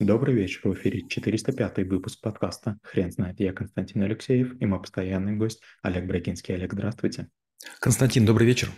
[0.00, 3.40] Добрый вечер, в эфире 405 выпуск подкаста «Хрен знает».
[3.40, 6.54] Я Константин Алексеев и мой постоянный гость Олег Брагинский.
[6.54, 7.26] Олег, здравствуйте.
[7.80, 8.70] Константин, добрый вечер.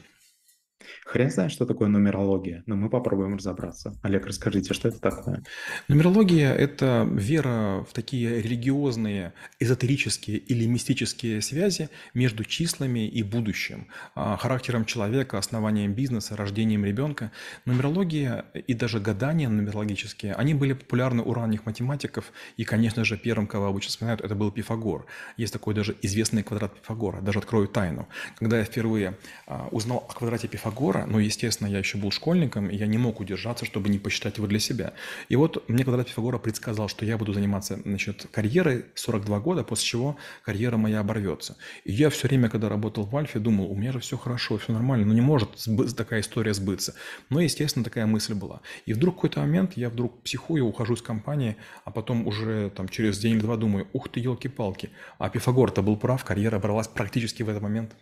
[1.04, 3.98] Хрен знает, что такое нумерология, но мы попробуем разобраться.
[4.02, 5.42] Олег, расскажите, что это такое?
[5.88, 14.36] Нумерология– это вера в такие религиозные, эзотерические или мистические связи между числами и будущим, а,
[14.36, 17.32] характером человека, основанием бизнеса, рождением ребенка.
[17.64, 23.46] Нумерология и даже гадания нумерологические, они были популярны у ранних математиков, и, конечно же, первым,
[23.46, 25.06] кого обычно вспоминают, это был Пифагор.
[25.36, 28.08] Есть такой даже известный квадрат Пифагора, даже открою тайну.
[28.36, 32.68] Когда я впервые а, узнал о квадрате Пифагора, Пифагора, но, естественно, я еще был школьником,
[32.70, 34.92] и я не мог удержаться, чтобы не посчитать его для себя.
[35.28, 39.84] И вот мне когда Пифагора предсказал, что я буду заниматься значит, карьерой 42 года, после
[39.84, 41.56] чего карьера моя оборвется.
[41.84, 44.72] И я все время, когда работал в Альфе, думал, у меня же все хорошо, все
[44.72, 45.50] нормально, но не может
[45.96, 46.94] такая история сбыться.
[47.30, 48.60] Но, естественно, такая мысль была.
[48.86, 52.88] И вдруг в какой-то момент я вдруг психую, ухожу из компании, а потом уже там
[52.88, 57.42] через день или два думаю, ух ты, елки-палки, а Пифагор-то был прав, карьера оборвалась практически
[57.42, 57.96] в этот момент.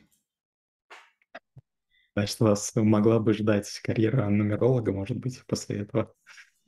[2.19, 6.13] Значит, вас могла бы ждать карьера нумеролога, может быть, после этого.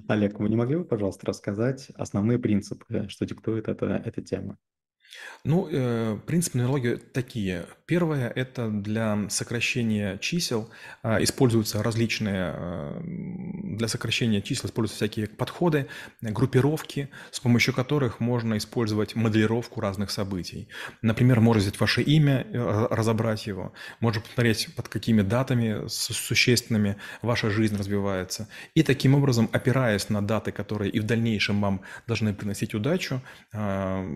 [0.06, 4.59] Олег, вы не могли бы, пожалуйста, рассказать основные принципы, что диктует эта, эта тема?
[5.44, 7.66] Ну, э, принципы нумерологии такие.
[7.91, 10.70] Первое– это для сокращения чисел
[11.03, 15.88] а, используются различные, а, для сокращения чисел используются всякие подходы,
[16.20, 20.69] группировки, с помощью которых можно использовать моделировку разных событий.
[21.03, 27.50] Например, можно взять ваше имя, э, разобрать его, можно посмотреть, под какими датами существенными ваша
[27.50, 28.48] жизнь развивается.
[28.75, 33.20] И таким образом, опираясь на даты, которые и в дальнейшем вам должны приносить удачу,
[33.53, 34.06] а,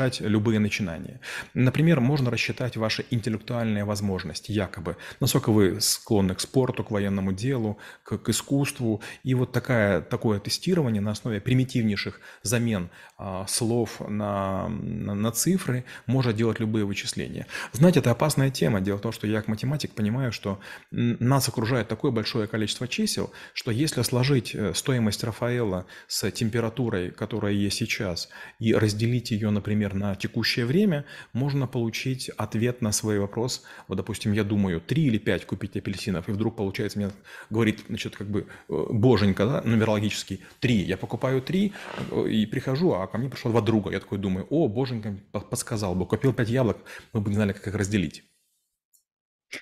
[0.00, 1.20] совершать любые начинания.
[1.54, 7.78] Например, можно рассчитать ваши интеллектуальные возможности, якобы, насколько вы склонны к спорту, к военному делу,
[8.02, 9.00] к, к искусству.
[9.24, 15.84] И вот такая, такое тестирование на основе примитивнейших замен а, слов на, на, на цифры
[16.06, 17.46] может делать любые вычисления.
[17.72, 18.80] Знаете, это опасная тема.
[18.80, 20.58] Дело в том, что я как математик понимаю, что
[20.90, 27.52] нас окружает такое большое количество чисел, что если сложить э, стоимость Рафаэла с температурой, которая
[27.52, 28.28] есть сейчас,
[28.58, 33.62] и разделить ее, например, на текущее время, можно получить ответ на свой вопрос.
[33.88, 37.10] Вот, допустим, я думаю, 3 или 5 купить апельсинов, и вдруг получается, мне
[37.50, 40.74] говорит, значит, как бы э, боженька, да, нумерологический, 3.
[40.74, 41.72] Я покупаю 3
[42.10, 43.90] э, и прихожу, а ко мне пришло два друга.
[43.90, 46.78] Я такой думаю, о, боженька подсказал бы, купил 5 яблок,
[47.12, 48.24] мы бы не знали, как их разделить.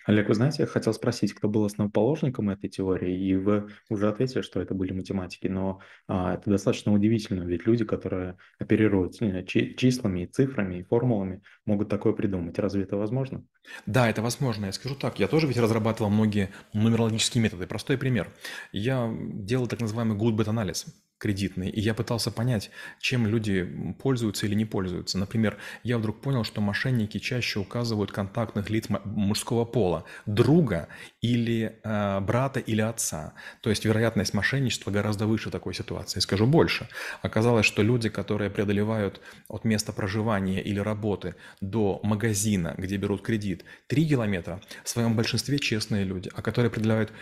[0.04, 4.42] Олег, вы знаете, я хотел спросить, кто был основоположником этой теории, и вы уже ответили,
[4.42, 10.24] что это были математики, но а, это достаточно удивительно, ведь люди, которые оперируют э, числами,
[10.24, 12.58] и цифрами и формулами, могут такое придумать.
[12.58, 13.44] Разве это возможно?
[13.86, 14.66] Да, это возможно.
[14.66, 17.66] Я скажу так, я тоже ведь разрабатывал многие нумерологические методы.
[17.66, 18.28] Простой пример.
[18.72, 20.86] Я делал так называемый good bet анализ
[21.18, 22.70] кредитный, и я пытался понять,
[23.00, 23.64] чем люди
[23.98, 25.18] пользуются или не пользуются.
[25.18, 30.88] Например, я вдруг понял, что мошенники чаще указывают контактных лиц мужского пола, друга
[31.20, 33.34] или э, брата или отца.
[33.60, 36.20] То есть вероятность мошенничества гораздо выше такой ситуации.
[36.20, 36.88] Скажу больше.
[37.22, 43.64] Оказалось, что люди, которые преодолевают от места проживания или работы до магазина, где берут кредит,
[43.88, 47.12] 3 километра, в своем большинстве честные люди, а которые преодолевают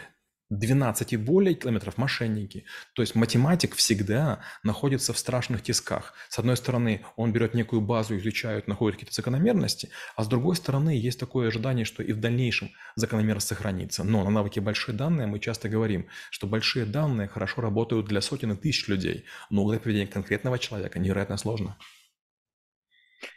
[0.51, 2.65] 12 и более километров мошенники.
[2.95, 6.15] То есть математик всегда находится в страшных тисках.
[6.29, 10.91] С одной стороны, он берет некую базу, изучает, находит какие-то закономерности, а с другой стороны,
[10.91, 14.05] есть такое ожидание, что и в дальнейшем закономерность сохранится.
[14.05, 18.53] Но на навыке большие данные мы часто говорим, что большие данные хорошо работают для сотен
[18.53, 21.77] и тысяч людей, но для поведения конкретного человека невероятно сложно.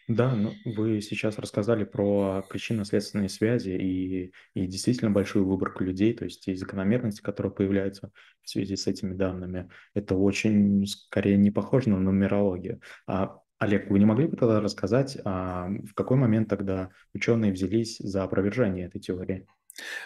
[0.07, 6.25] Да, ну, вы сейчас рассказали про причинно-следственные связи и, и действительно большую выборку людей, то
[6.25, 9.69] есть и закономерности, которые появляются в связи с этими данными.
[9.93, 12.81] Это очень, скорее, не похоже на нумерологию.
[13.07, 17.97] А, Олег, вы не могли бы тогда рассказать, а, в какой момент тогда ученые взялись
[17.99, 19.47] за опровержение этой теории?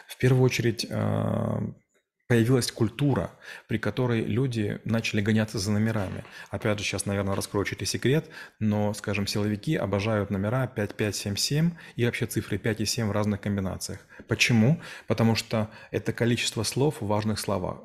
[0.08, 1.62] В первую очередь, а,
[2.28, 3.32] появилась культура,
[3.68, 6.24] при которой люди начали гоняться за номерами.
[6.50, 8.30] Опять же, сейчас, наверное, раскрою ли секрет,
[8.60, 14.00] но, скажем, силовики обожают номера 5577 и вообще цифры 5 и 7 в разных комбинациях.
[14.28, 14.80] Почему?
[15.08, 17.82] Потому что это количество слов в важных словах,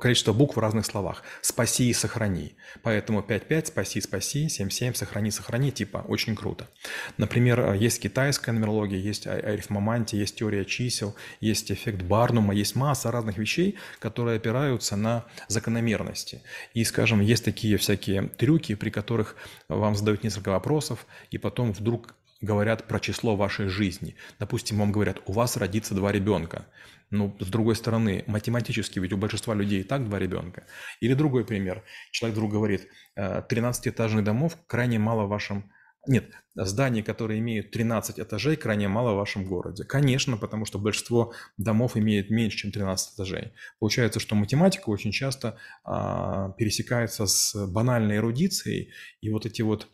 [0.00, 1.22] количество букв в разных словах.
[1.40, 2.54] Спаси и сохрани.
[2.82, 6.68] Поэтому 5-5, спаси, спаси, 7-7, сохрани, сохрани, типа, очень круто.
[7.16, 13.10] Например, есть китайская нумерология, есть а, арифмомантия, есть теория чисел, есть эффект Барнума, есть масса
[13.10, 16.42] разных вещей, которые опираются на закономерности.
[16.74, 19.36] И, скажем, есть такие всякие трюки, при которых
[19.68, 24.16] вам задают несколько вопросов, и потом вдруг говорят про число вашей жизни.
[24.38, 26.66] Допустим, вам говорят, у вас родится два ребенка.
[27.10, 30.64] Ну, с другой стороны, математически ведь у большинства людей и так два ребенка.
[31.00, 31.82] Или другой пример.
[32.12, 35.70] Человек вдруг говорит, 13-этажных домов крайне мало в вашем
[36.06, 39.84] нет, зданий, которые имеют 13 этажей, крайне мало в вашем городе.
[39.84, 43.52] Конечно, потому что большинство домов имеет меньше, чем 13 этажей.
[43.78, 49.88] Получается, что математика очень часто а, пересекается с банальной эрудицией, и вот эти вот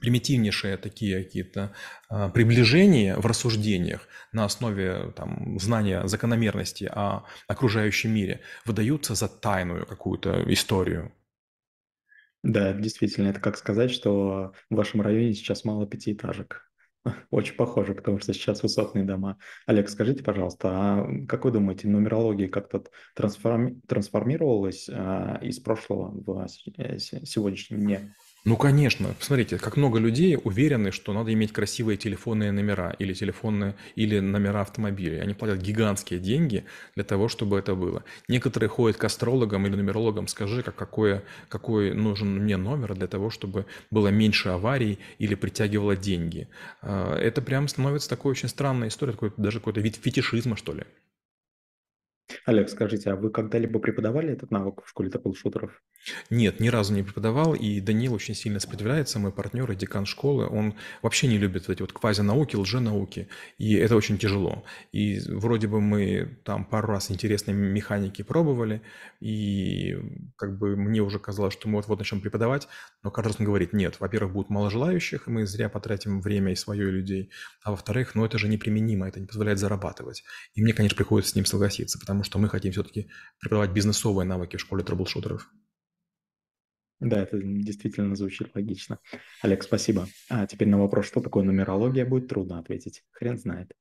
[0.00, 1.72] примитивнейшие такие какие-то
[2.08, 9.86] а, приближения в рассуждениях на основе там, знания закономерности о окружающем мире выдаются за тайную
[9.86, 11.12] какую-то историю.
[12.44, 16.70] Да, действительно, это как сказать, что в вашем районе сейчас мало пятиэтажек.
[17.30, 19.38] Очень похоже, потому что сейчас высотные дома.
[19.64, 22.84] Олег, скажите, пожалуйста, а как вы думаете, нумерология как-то
[23.16, 26.46] трансформи- трансформировалась а, из прошлого в
[26.76, 28.12] э, сегодняшний день?
[28.46, 29.14] Ну, конечно.
[29.18, 34.60] Посмотрите, как много людей уверены, что надо иметь красивые телефонные номера или телефонные, или номера
[34.60, 35.18] автомобилей.
[35.20, 36.64] Они платят гигантские деньги
[36.94, 38.04] для того, чтобы это было.
[38.28, 43.30] Некоторые ходят к астрологам или нумерологам, скажи, как какое, какой нужен мне номер для того,
[43.30, 46.48] чтобы было меньше аварий или притягивало деньги.
[46.82, 50.84] А, это прям становится такой очень странной историей, такой, даже какой-то вид фетишизма, что ли.
[52.46, 55.82] Олег, скажите, а вы когда-либо преподавали этот навык в школе таблшутеров?
[56.30, 60.46] Нет, ни разу не преподавал, и Данил очень сильно сопротивляется, мой партнер и декан школы,
[60.46, 63.28] он вообще не любит эти вот квазинауки, лженауки,
[63.58, 64.64] и это очень тяжело.
[64.92, 68.82] И вроде бы мы там пару раз интересные механики пробовали,
[69.20, 69.96] и
[70.36, 72.68] как бы мне уже казалось, что мы вот-вот начнем преподавать,
[73.02, 76.56] но каждый раз он говорит, нет, во-первых, будет мало желающих, мы зря потратим время и
[76.56, 77.30] свое, и людей,
[77.62, 80.24] а во-вторых, ну это же неприменимо, это не позволяет зарабатывать.
[80.54, 83.08] И мне, конечно, приходится с ним согласиться, потому что мы хотим все-таки
[83.40, 85.48] преподавать бизнесовые навыки в школе трэблшутеров.
[87.00, 88.98] Да, это действительно звучит логично.
[89.42, 90.06] Олег, спасибо.
[90.30, 93.02] А теперь на вопрос, что такое нумерология, будет трудно ответить.
[93.12, 93.74] Хрен знает.